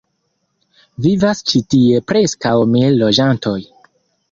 [1.07, 3.57] Vivas ĉi tie preskaŭ mil loĝantoj.